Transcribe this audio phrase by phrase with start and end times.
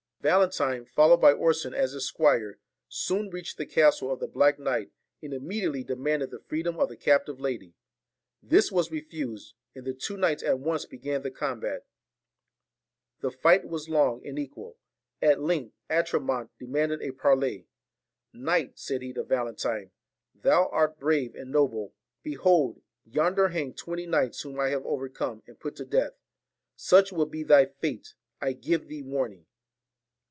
[0.21, 4.91] Valentine, followed by Orson as his squire, soon reached the castle of the black knight,
[5.19, 7.73] and imme diately demanded the freedom of the captive lady.
[8.39, 11.87] This was refused, and the two knights at once began the combat.
[13.21, 14.77] The fight was long and equal.
[15.23, 17.65] At length Atramont demanded a parley:'
[18.31, 19.89] Knight,' said he to Valentine,
[20.35, 25.59] 'thou art brave and noble; behold, yonder hang twenty knights whom I have overcome and
[25.59, 26.13] put to death:
[26.75, 29.47] such will be thy fate; I give thee warning.'